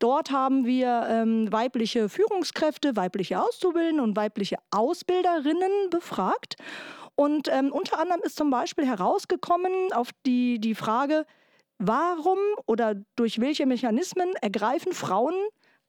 Dort 0.00 0.32
haben 0.32 0.64
wir 0.64 1.06
ähm, 1.08 1.52
weibliche 1.52 2.08
Führungskräfte, 2.08 2.96
weibliche 2.96 3.40
Auszubildende 3.40 4.02
und 4.02 4.16
weibliche 4.16 4.56
Ausbilderinnen 4.70 5.90
befragt. 5.90 6.56
Und 7.20 7.48
ähm, 7.48 7.70
unter 7.70 7.98
anderem 7.98 8.22
ist 8.22 8.36
zum 8.36 8.48
Beispiel 8.48 8.86
herausgekommen 8.86 9.92
auf 9.92 10.08
die, 10.24 10.58
die 10.58 10.74
Frage, 10.74 11.26
warum 11.76 12.38
oder 12.64 12.94
durch 13.14 13.40
welche 13.40 13.66
Mechanismen 13.66 14.32
ergreifen 14.40 14.94
Frauen 14.94 15.34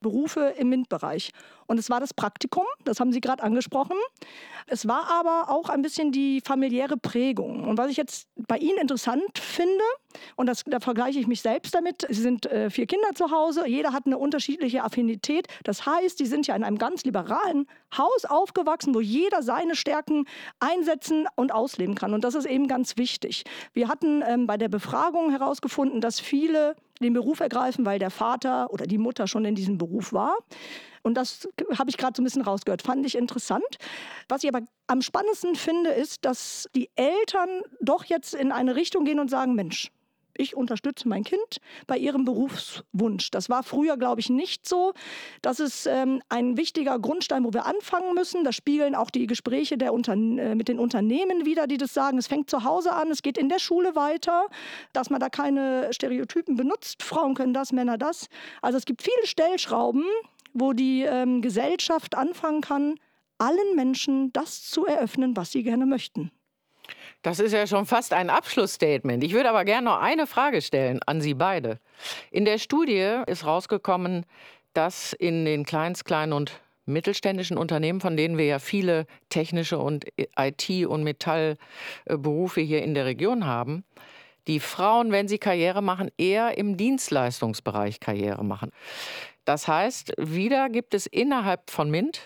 Berufe 0.01 0.53
im 0.57 0.69
MINT-Bereich. 0.69 1.31
Und 1.67 1.77
es 1.77 1.89
war 1.89 1.99
das 1.99 2.13
Praktikum, 2.13 2.65
das 2.83 2.99
haben 2.99 3.13
Sie 3.13 3.21
gerade 3.21 3.41
angesprochen. 3.43 3.95
Es 4.67 4.87
war 4.87 5.09
aber 5.09 5.49
auch 5.49 5.69
ein 5.69 5.81
bisschen 5.81 6.11
die 6.11 6.41
familiäre 6.41 6.97
Prägung. 6.97 7.67
Und 7.67 7.77
was 7.77 7.89
ich 7.89 7.97
jetzt 7.97 8.27
bei 8.35 8.57
Ihnen 8.57 8.77
interessant 8.77 9.37
finde, 9.37 9.83
und 10.35 10.47
das, 10.47 10.63
da 10.65 10.79
vergleiche 10.79 11.19
ich 11.19 11.27
mich 11.27 11.41
selbst 11.41 11.73
damit, 11.73 12.05
Sie 12.09 12.21
sind 12.21 12.45
äh, 12.47 12.69
vier 12.69 12.87
Kinder 12.87 13.09
zu 13.15 13.31
Hause, 13.31 13.67
jeder 13.67 13.93
hat 13.93 14.05
eine 14.05 14.17
unterschiedliche 14.17 14.83
Affinität. 14.83 15.47
Das 15.63 15.85
heißt, 15.85 16.17
Sie 16.17 16.25
sind 16.25 16.47
ja 16.47 16.55
in 16.55 16.63
einem 16.63 16.77
ganz 16.77 17.05
liberalen 17.05 17.67
Haus 17.97 18.25
aufgewachsen, 18.25 18.93
wo 18.93 18.99
jeder 18.99 19.41
seine 19.41 19.75
Stärken 19.75 20.25
einsetzen 20.59 21.27
und 21.35 21.53
ausleben 21.53 21.95
kann. 21.95 22.13
Und 22.13 22.23
das 22.23 22.35
ist 22.35 22.45
eben 22.45 22.67
ganz 22.67 22.97
wichtig. 22.97 23.45
Wir 23.73 23.87
hatten 23.87 24.23
ähm, 24.27 24.47
bei 24.47 24.57
der 24.57 24.69
Befragung 24.69 25.31
herausgefunden, 25.31 26.01
dass 26.01 26.19
viele 26.19 26.75
den 27.03 27.13
Beruf 27.13 27.39
ergreifen, 27.39 27.85
weil 27.85 27.99
der 27.99 28.09
Vater 28.09 28.71
oder 28.71 28.85
die 28.85 28.97
Mutter 28.97 29.27
schon 29.27 29.45
in 29.45 29.55
diesem 29.55 29.77
Beruf 29.77 30.13
war. 30.13 30.35
Und 31.03 31.15
das 31.15 31.47
habe 31.77 31.89
ich 31.89 31.97
gerade 31.97 32.13
so 32.15 32.21
ein 32.21 32.25
bisschen 32.25 32.43
rausgehört. 32.43 32.81
Fand 32.81 33.05
ich 33.05 33.17
interessant. 33.17 33.77
Was 34.29 34.43
ich 34.43 34.49
aber 34.49 34.65
am 34.87 35.01
spannendsten 35.01 35.55
finde, 35.55 35.91
ist, 35.91 36.25
dass 36.25 36.67
die 36.75 36.89
Eltern 36.95 37.61
doch 37.79 38.05
jetzt 38.05 38.35
in 38.35 38.51
eine 38.51 38.75
Richtung 38.75 39.03
gehen 39.05 39.19
und 39.19 39.29
sagen, 39.29 39.55
Mensch, 39.55 39.91
ich 40.41 40.55
unterstütze 40.55 41.07
mein 41.07 41.23
Kind 41.23 41.57
bei 41.87 41.97
ihrem 41.97 42.25
Berufswunsch. 42.25 43.31
Das 43.31 43.49
war 43.49 43.63
früher, 43.63 43.97
glaube 43.97 44.21
ich, 44.21 44.29
nicht 44.29 44.67
so. 44.67 44.93
Das 45.41 45.59
ist 45.59 45.85
ähm, 45.85 46.21
ein 46.29 46.57
wichtiger 46.57 46.99
Grundstein, 46.99 47.43
wo 47.43 47.53
wir 47.53 47.65
anfangen 47.65 48.13
müssen. 48.13 48.43
Das 48.43 48.55
spiegeln 48.55 48.95
auch 48.95 49.09
die 49.09 49.27
Gespräche 49.27 49.77
der 49.77 49.91
äh, 49.91 50.55
mit 50.55 50.67
den 50.67 50.79
Unternehmen 50.79 51.45
wieder, 51.45 51.67
die 51.67 51.77
das 51.77 51.93
sagen. 51.93 52.17
Es 52.17 52.27
fängt 52.27 52.49
zu 52.49 52.63
Hause 52.63 52.93
an, 52.93 53.11
es 53.11 53.21
geht 53.21 53.37
in 53.37 53.49
der 53.49 53.59
Schule 53.59 53.95
weiter, 53.95 54.47
dass 54.93 55.09
man 55.09 55.19
da 55.19 55.29
keine 55.29 55.93
Stereotypen 55.93 56.55
benutzt. 56.55 57.03
Frauen 57.03 57.35
können 57.35 57.53
das, 57.53 57.71
Männer 57.71 57.97
das. 57.97 58.27
Also 58.61 58.77
es 58.77 58.85
gibt 58.85 59.01
viele 59.01 59.25
Stellschrauben, 59.25 60.03
wo 60.53 60.73
die 60.73 61.03
ähm, 61.03 61.41
Gesellschaft 61.41 62.15
anfangen 62.15 62.61
kann, 62.61 62.95
allen 63.37 63.75
Menschen 63.75 64.31
das 64.33 64.63
zu 64.63 64.85
eröffnen, 64.85 65.35
was 65.35 65.51
sie 65.51 65.63
gerne 65.63 65.85
möchten. 65.85 66.31
Das 67.21 67.39
ist 67.39 67.51
ja 67.51 67.67
schon 67.67 67.85
fast 67.85 68.13
ein 68.13 68.29
Abschlussstatement. 68.29 69.23
Ich 69.23 69.33
würde 69.33 69.49
aber 69.49 69.63
gerne 69.63 69.85
noch 69.85 70.01
eine 70.01 70.25
Frage 70.25 70.61
stellen 70.61 70.99
an 71.05 71.21
Sie 71.21 71.35
beide. 71.35 71.79
In 72.31 72.45
der 72.45 72.57
Studie 72.57 73.21
ist 73.27 73.45
rausgekommen, 73.45 74.25
dass 74.73 75.13
in 75.13 75.45
den 75.45 75.65
kleinst, 75.65 76.05
kleinen 76.05 76.33
und 76.33 76.61
mittelständischen 76.85 77.57
Unternehmen, 77.57 78.01
von 78.01 78.17
denen 78.17 78.37
wir 78.37 78.45
ja 78.45 78.59
viele 78.59 79.05
technische 79.29 79.77
und 79.77 80.05
IT- 80.17 80.87
und 80.87 81.03
Metallberufe 81.03 82.61
hier 82.61 82.81
in 82.83 82.95
der 82.95 83.05
Region 83.05 83.45
haben, 83.45 83.83
die 84.47 84.59
Frauen, 84.59 85.11
wenn 85.11 85.27
sie 85.27 85.37
Karriere 85.37 85.83
machen, 85.83 86.09
eher 86.17 86.57
im 86.57 86.77
Dienstleistungsbereich 86.77 87.99
Karriere 87.99 88.43
machen. 88.43 88.71
Das 89.45 89.67
heißt, 89.67 90.13
wieder 90.17 90.69
gibt 90.69 90.93
es 90.93 91.05
innerhalb 91.05 91.69
von 91.69 91.91
MINT 91.91 92.21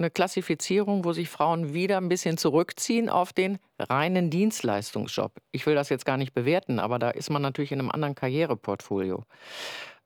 eine 0.00 0.10
Klassifizierung, 0.10 1.04
wo 1.04 1.12
sich 1.12 1.28
Frauen 1.28 1.72
wieder 1.72 1.98
ein 1.98 2.08
bisschen 2.08 2.36
zurückziehen 2.36 3.08
auf 3.08 3.32
den 3.32 3.58
reinen 3.78 4.30
Dienstleistungsjob. 4.30 5.32
Ich 5.52 5.66
will 5.66 5.74
das 5.74 5.88
jetzt 5.88 6.04
gar 6.04 6.16
nicht 6.16 6.34
bewerten, 6.34 6.80
aber 6.80 6.98
da 6.98 7.10
ist 7.10 7.30
man 7.30 7.42
natürlich 7.42 7.72
in 7.72 7.78
einem 7.78 7.90
anderen 7.90 8.14
Karriereportfolio. 8.14 9.24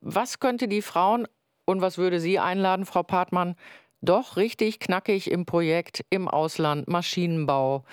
Was 0.00 0.40
könnte 0.40 0.68
die 0.68 0.82
Frauen 0.82 1.26
und 1.64 1.80
was 1.80 1.96
würde 1.96 2.20
Sie 2.20 2.38
einladen, 2.38 2.84
Frau 2.84 3.02
Partmann, 3.02 3.56
doch 4.02 4.36
richtig 4.36 4.80
knackig 4.80 5.30
im 5.30 5.46
Projekt, 5.46 6.04
im 6.10 6.28
Ausland, 6.28 6.88
Maschinenbau, 6.88 7.84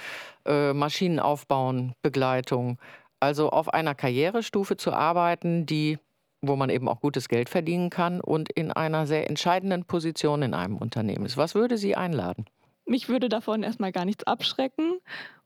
äh, 0.46 0.74
Maschinenaufbauen, 0.74 1.94
Begleitung, 2.02 2.80
also 3.22 3.50
auf 3.50 3.74
einer 3.74 3.96
Karrierestufe 3.96 4.76
zu 4.76 4.92
arbeiten, 4.92 5.66
die 5.66 6.00
wo 6.42 6.56
man 6.56 6.70
eben 6.70 6.88
auch 6.90 7.00
gutes 7.00 7.30
Geld 7.30 7.50
verdienen 7.50 7.90
kann 7.90 8.20
und 8.20 8.52
in 8.52 8.72
einer 8.72 9.06
sehr 9.08 9.30
entscheidenden 9.30 9.86
Position 9.86 10.42
in 10.42 10.54
einem 10.54 10.78
Unternehmen 10.78 11.26
ist. 11.26 11.38
Was 11.38 11.56
würde 11.56 11.78
Sie 11.78 11.96
einladen? 11.96 12.46
Mich 12.86 13.10
würde 13.10 13.30
davon 13.30 13.64
erstmal 13.64 13.92
gar 13.92 14.06
nichts 14.06 14.24
abschrecken 14.26 15.00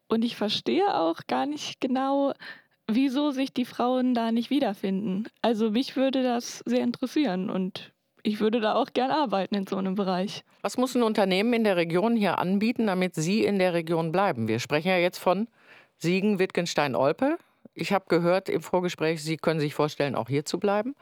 und 0.08 0.24
ich 0.24 0.36
verstehe 0.36 1.00
auch 1.00 1.22
gar 1.28 1.46
nicht 1.46 1.82
genau, 1.82 2.34
wieso 2.88 3.32
sich 3.32 3.54
die 3.54 3.66
Frauen 3.66 4.14
da 4.14 4.32
nicht 4.32 4.50
wiederfinden. 4.50 5.28
Also 5.42 5.72
mich 5.72 5.96
würde 5.96 6.24
das 6.24 6.60
sehr 6.66 6.82
interessieren 6.82 7.50
und 7.50 7.92
ich 8.24 8.40
würde 8.40 8.60
da 8.60 8.74
auch 8.74 8.94
gern 8.94 9.12
arbeiten 9.12 9.54
in 9.54 9.68
so 9.68 9.78
einem 9.78 9.96
Bereich. 9.96 10.44
Was 10.62 10.78
muss 10.78 10.96
ein 10.96 11.04
Unternehmen 11.04 11.54
in 11.54 11.64
der 11.64 11.76
Region 11.76 12.16
hier 12.16 12.40
anbieten, 12.40 12.88
damit 12.88 13.14
Sie 13.14 13.44
in 13.44 13.60
der 13.60 13.74
Region 13.74 14.12
bleiben? 14.12 14.48
Wir 14.48 14.60
sprechen 14.60 14.88
ja 14.88 14.98
jetzt 14.98 15.20
von 15.20 15.48
Siegen, 15.98 16.40
Wittgenstein, 16.40 16.96
Olpe. 16.96 17.38
Ich 17.78 17.92
habe 17.92 18.06
gehört 18.08 18.48
im 18.48 18.62
Vorgespräch, 18.62 19.22
Sie 19.22 19.36
können 19.36 19.60
sich 19.60 19.74
vorstellen, 19.74 20.16
auch 20.16 20.30
hier 20.30 20.46
zu 20.46 20.60
bleiben. 20.60 20.96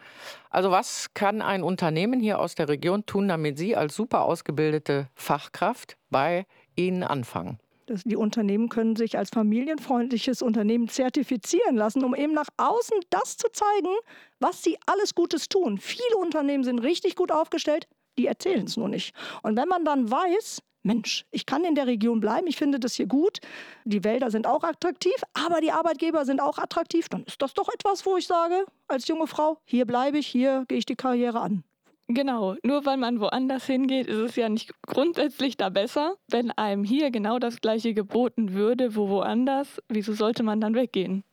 Also 0.50 0.72
was 0.72 1.14
kann 1.14 1.42
ein 1.42 1.62
Unternehmen 1.62 2.20
hier 2.20 2.40
aus 2.40 2.56
der 2.56 2.68
Region 2.68 3.06
tun, 3.06 3.28
damit 3.28 3.60
Sie 3.60 3.76
als 3.76 3.96
super 3.96 4.24
ausgebildete 4.24 5.08
Fachkraft 5.14 5.98
bei 6.10 6.48
Ihnen 6.76 7.04
anfangen? 7.04 7.60
die 8.06 8.16
Unternehmen 8.16 8.70
können 8.70 8.96
sich 8.96 9.18
als 9.18 9.30
familienfreundliches 9.30 10.42
Unternehmen 10.42 10.88
zertifizieren 10.88 11.76
lassen, 11.76 12.04
um 12.04 12.16
eben 12.16 12.34
nach 12.34 12.48
außen 12.58 12.98
das 13.10 13.38
zu 13.38 13.52
zeigen, 13.52 13.94
was 14.40 14.64
sie 14.64 14.78
alles 14.86 15.16
Gutes 15.16 15.50
tun. 15.50 15.78
Viele 15.78 16.18
Unternehmen 16.18 16.64
sind 16.64 16.80
richtig 16.80 17.16
gut 17.16 17.32
aufgestellt, 17.32 17.88
die 18.18 18.28
erzählen 18.28 18.66
es 18.66 18.78
nur 18.78 18.88
nicht. 18.90 19.14
Und 19.42 19.58
wenn 19.58 19.68
man 19.68 19.86
dann 19.86 20.10
weiß, 20.10 20.60
Mensch, 20.84 21.26
ich 21.32 21.46
kann 21.46 21.64
in 21.64 21.76
der 21.76 21.88
Region 21.88 22.20
bleiben, 22.20 22.46
ich 22.48 22.58
finde 22.58 22.78
das 22.78 22.96
hier 22.96 23.08
gut. 23.08 23.40
Die 23.86 24.04
Wälder 24.04 24.30
sind 24.30 24.46
auch 24.46 24.64
attraktiv, 24.64 25.16
aber 25.34 25.62
die 25.62 25.72
Arbeitgeber 25.72 26.26
sind 26.26 26.42
auch 26.42 26.58
attraktiv. 26.58 27.08
Dann 27.08 27.24
ist 27.24 27.42
das 27.42 27.54
doch 27.54 27.70
etwas, 27.74 28.06
wo 28.06 28.18
ich 28.18 28.28
sage, 28.28 28.66
als 28.88 29.08
junge 29.08 29.28
Frau, 29.28 29.58
hier 29.66 29.86
bleibe 29.86 30.18
ich, 30.18 30.28
hier 30.28 30.66
gehe 30.68 30.78
ich 30.78 30.86
die 30.86 30.96
Karriere 30.96 31.40
an. 31.40 31.64
Genau, 32.10 32.56
nur 32.64 32.86
weil 32.86 32.98
man 32.98 33.22
woanders 33.22 33.66
hingeht, 33.66 34.08
ist 34.08 34.18
es 34.18 34.36
ja 34.36 34.50
nicht 34.50 34.74
grundsätzlich 34.86 35.56
da 35.56 35.70
besser. 35.70 36.16
Wenn 36.30 36.52
einem 36.52 36.84
hier 36.84 37.12
genau 37.12 37.40
das 37.40 37.62
gleiche 37.62 37.94
geboten 37.94 38.54
würde, 38.54 38.96
wo 38.96 39.08
woanders, 39.08 39.82
wieso 39.88 40.14
sollte 40.14 40.44
man 40.44 40.60
dann 40.60 40.76
weggehen? 40.76 41.24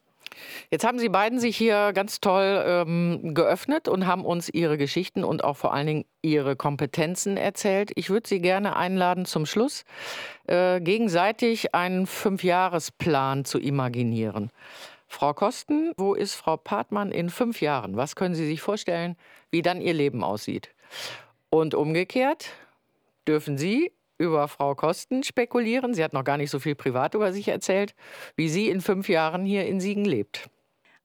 Jetzt 0.70 0.84
haben 0.84 0.98
Sie 0.98 1.08
beiden 1.08 1.38
sich 1.40 1.56
hier 1.56 1.92
ganz 1.92 2.20
toll 2.20 2.62
ähm, 2.64 3.34
geöffnet 3.34 3.88
und 3.88 4.06
haben 4.06 4.24
uns 4.24 4.48
Ihre 4.48 4.78
Geschichten 4.78 5.24
und 5.24 5.44
auch 5.44 5.56
vor 5.56 5.72
allen 5.72 5.86
Dingen 5.86 6.04
Ihre 6.22 6.56
Kompetenzen 6.56 7.36
erzählt. 7.36 7.92
Ich 7.94 8.10
würde 8.10 8.28
Sie 8.28 8.40
gerne 8.40 8.76
einladen, 8.76 9.24
zum 9.24 9.46
Schluss 9.46 9.84
äh, 10.46 10.80
gegenseitig 10.80 11.74
einen 11.74 12.06
Fünfjahresplan 12.06 13.44
zu 13.44 13.58
imaginieren. 13.58 14.50
Frau 15.08 15.34
Kosten, 15.34 15.92
wo 15.96 16.14
ist 16.14 16.34
Frau 16.34 16.56
Partmann 16.56 17.10
in 17.10 17.30
fünf 17.30 17.60
Jahren? 17.60 17.96
Was 17.96 18.14
können 18.14 18.36
Sie 18.36 18.46
sich 18.46 18.60
vorstellen, 18.60 19.16
wie 19.50 19.60
dann 19.60 19.80
Ihr 19.80 19.92
Leben 19.92 20.22
aussieht? 20.22 20.70
Und 21.50 21.74
umgekehrt 21.74 22.50
dürfen 23.26 23.58
Sie 23.58 23.92
über 24.20 24.48
Frau 24.48 24.74
Kosten 24.74 25.22
spekulieren. 25.22 25.94
Sie 25.94 26.04
hat 26.04 26.12
noch 26.12 26.24
gar 26.24 26.36
nicht 26.36 26.50
so 26.50 26.58
viel 26.58 26.74
privat 26.74 27.14
über 27.14 27.32
sich 27.32 27.48
erzählt, 27.48 27.94
wie 28.36 28.48
sie 28.48 28.68
in 28.68 28.82
fünf 28.82 29.08
Jahren 29.08 29.44
hier 29.44 29.66
in 29.66 29.80
Siegen 29.80 30.04
lebt. 30.04 30.48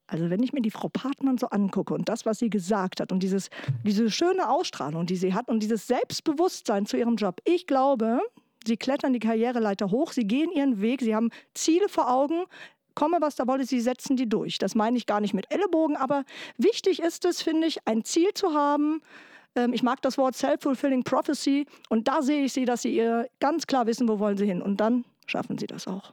Also 0.07 0.29
wenn 0.29 0.43
ich 0.43 0.53
mir 0.53 0.61
die 0.61 0.69
Frau 0.69 0.89
Partmann 0.89 1.37
so 1.37 1.47
angucke 1.47 1.93
und 1.93 2.09
das, 2.09 2.25
was 2.25 2.37
sie 2.37 2.49
gesagt 2.49 2.99
hat 2.99 3.11
und 3.11 3.23
dieses, 3.23 3.49
diese 3.83 4.11
schöne 4.11 4.49
Ausstrahlung, 4.49 5.05
die 5.07 5.15
sie 5.15 5.33
hat 5.33 5.47
und 5.47 5.61
dieses 5.61 5.87
Selbstbewusstsein 5.87 6.85
zu 6.85 6.97
ihrem 6.97 7.15
Job, 7.15 7.41
ich 7.45 7.65
glaube, 7.65 8.19
sie 8.67 8.77
klettern 8.77 9.13
die 9.13 9.19
Karriereleiter 9.19 9.89
hoch, 9.89 10.11
sie 10.11 10.27
gehen 10.27 10.51
ihren 10.51 10.81
Weg, 10.81 11.01
sie 11.01 11.15
haben 11.15 11.31
Ziele 11.55 11.89
vor 11.89 12.11
Augen, 12.11 12.43
komme 12.93 13.17
was 13.21 13.35
da 13.35 13.47
wolle, 13.47 13.65
sie 13.65 13.79
setzen 13.79 14.15
die 14.15 14.29
durch. 14.29 14.59
Das 14.59 14.75
meine 14.75 14.97
ich 14.97 15.07
gar 15.07 15.21
nicht 15.21 15.33
mit 15.33 15.51
Ellenbogen, 15.51 15.95
aber 15.95 16.23
wichtig 16.57 17.01
ist 17.01 17.25
es, 17.25 17.41
finde 17.41 17.65
ich, 17.65 17.87
ein 17.87 18.03
Ziel 18.03 18.33
zu 18.35 18.53
haben, 18.53 19.01
ähm, 19.55 19.73
ich 19.73 19.83
mag 19.83 20.01
das 20.01 20.17
Wort 20.17 20.35
Self-Fulfilling 20.35 21.03
Prophecy 21.03 21.65
und 21.89 22.07
da 22.07 22.21
sehe 22.21 22.43
ich 22.45 22.53
sie, 22.53 22.65
dass 22.65 22.81
sie 22.81 22.95
ihr 22.95 23.27
ganz 23.39 23.67
klar 23.67 23.87
wissen, 23.87 24.07
wo 24.07 24.19
wollen 24.19 24.37
sie 24.37 24.45
hin. 24.45 24.61
Und 24.61 24.79
dann 24.81 25.05
schaffen 25.25 25.57
sie 25.57 25.67
das 25.67 25.87
auch. 25.87 26.11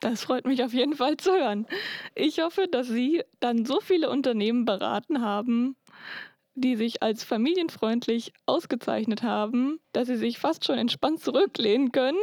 Das 0.00 0.24
freut 0.24 0.46
mich 0.46 0.62
auf 0.62 0.74
jeden 0.74 0.94
Fall 0.94 1.16
zu 1.16 1.32
hören. 1.32 1.66
Ich 2.14 2.40
hoffe, 2.40 2.68
dass 2.70 2.86
Sie 2.86 3.22
dann 3.40 3.64
so 3.64 3.80
viele 3.80 4.10
Unternehmen 4.10 4.66
beraten 4.66 5.22
haben, 5.22 5.74
die 6.54 6.76
sich 6.76 7.02
als 7.02 7.24
familienfreundlich 7.24 8.32
ausgezeichnet 8.46 9.22
haben, 9.22 9.78
dass 9.92 10.08
sie 10.08 10.16
sich 10.16 10.38
fast 10.38 10.64
schon 10.64 10.78
entspannt 10.78 11.20
zurücklehnen 11.20 11.92
können 11.92 12.18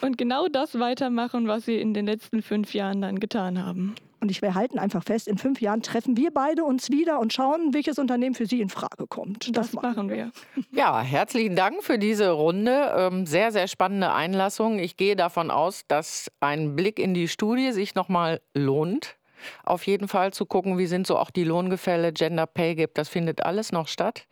und 0.00 0.18
genau 0.18 0.48
das 0.48 0.78
weitermachen, 0.78 1.48
was 1.48 1.64
sie 1.64 1.80
in 1.80 1.94
den 1.94 2.06
letzten 2.06 2.42
fünf 2.42 2.74
Jahren 2.74 3.00
dann 3.00 3.20
getan 3.20 3.64
haben. 3.64 3.94
Und 4.20 4.30
ich, 4.30 4.42
wir 4.42 4.54
halten 4.54 4.78
einfach 4.78 5.04
fest, 5.04 5.28
in 5.28 5.38
fünf 5.38 5.60
Jahren 5.60 5.82
treffen 5.82 6.16
wir 6.16 6.32
beide 6.32 6.64
uns 6.64 6.90
wieder 6.90 7.20
und 7.20 7.32
schauen, 7.32 7.72
welches 7.72 7.98
Unternehmen 7.98 8.34
für 8.34 8.46
Sie 8.46 8.60
in 8.60 8.68
Frage 8.68 9.06
kommt. 9.08 9.56
Das, 9.56 9.70
das 9.70 9.82
machen 9.82 10.08
wir. 10.08 10.32
Ja, 10.72 11.00
herzlichen 11.00 11.54
Dank 11.54 11.82
für 11.82 11.98
diese 11.98 12.30
Runde. 12.30 12.92
Ähm, 12.96 13.26
sehr, 13.26 13.52
sehr 13.52 13.68
spannende 13.68 14.12
Einlassung. 14.12 14.78
Ich 14.78 14.96
gehe 14.96 15.16
davon 15.16 15.50
aus, 15.50 15.82
dass 15.86 16.30
ein 16.40 16.74
Blick 16.74 16.98
in 16.98 17.14
die 17.14 17.28
Studie 17.28 17.72
sich 17.72 17.94
nochmal 17.94 18.40
lohnt. 18.54 19.16
Auf 19.64 19.86
jeden 19.86 20.08
Fall 20.08 20.32
zu 20.32 20.46
gucken, 20.46 20.78
wie 20.78 20.86
sind 20.86 21.06
so 21.06 21.16
auch 21.16 21.30
die 21.30 21.44
Lohngefälle, 21.44 22.12
Gender 22.12 22.46
Pay 22.46 22.74
Gap, 22.74 22.94
das 22.94 23.08
findet 23.08 23.44
alles 23.44 23.70
noch 23.70 23.86
statt. 23.86 24.26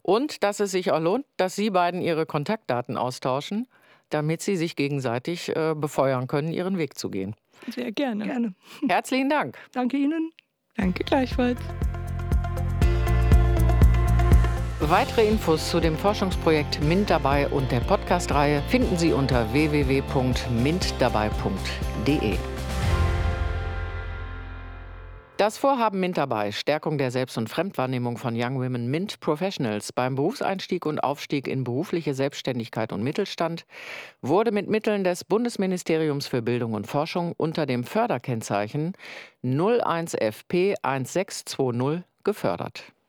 Und 0.00 0.42
dass 0.42 0.60
es 0.60 0.70
sich 0.70 0.92
auch 0.92 1.00
lohnt, 1.00 1.26
dass 1.36 1.56
Sie 1.56 1.68
beiden 1.68 2.00
Ihre 2.00 2.24
Kontaktdaten 2.24 2.96
austauschen 2.96 3.66
damit 4.10 4.42
sie 4.42 4.56
sich 4.56 4.76
gegenseitig 4.76 5.54
äh, 5.56 5.74
befeuern 5.74 6.26
können, 6.26 6.52
ihren 6.52 6.78
Weg 6.78 6.98
zu 6.98 7.10
gehen. 7.10 7.34
Sehr 7.68 7.92
gerne. 7.92 8.26
Gerne. 8.26 8.54
Herzlichen 8.88 9.28
Dank. 9.28 9.56
Danke 9.72 9.96
Ihnen. 9.96 10.32
Danke 10.76 11.04
gleichfalls. 11.04 11.60
Weitere 14.80 15.28
Infos 15.28 15.70
zu 15.70 15.78
dem 15.78 15.96
Forschungsprojekt 15.96 16.82
MINT 16.82 17.10
dabei 17.10 17.46
und 17.48 17.70
der 17.70 17.80
Podcast-Reihe 17.80 18.62
finden 18.68 18.96
Sie 18.96 19.12
unter 19.12 19.52
www.mintdabei.de. 19.52 22.38
Das 25.40 25.56
Vorhaben 25.56 26.00
MINT 26.00 26.18
dabei, 26.18 26.52
Stärkung 26.52 26.98
der 26.98 27.10
Selbst- 27.10 27.38
und 27.38 27.48
Fremdwahrnehmung 27.48 28.18
von 28.18 28.34
Young 28.36 28.56
Women 28.56 28.90
MINT 28.90 29.20
Professionals 29.20 29.90
beim 29.90 30.14
Berufseinstieg 30.14 30.84
und 30.84 30.98
Aufstieg 30.98 31.48
in 31.48 31.64
berufliche 31.64 32.12
Selbstständigkeit 32.12 32.92
und 32.92 33.02
Mittelstand, 33.02 33.64
wurde 34.20 34.52
mit 34.52 34.68
Mitteln 34.68 35.02
des 35.02 35.24
Bundesministeriums 35.24 36.26
für 36.26 36.42
Bildung 36.42 36.74
und 36.74 36.86
Forschung 36.86 37.32
unter 37.38 37.64
dem 37.64 37.84
Förderkennzeichen 37.84 38.92
01FP 39.42 40.74
1620 40.82 42.04
gefördert. 42.22 42.92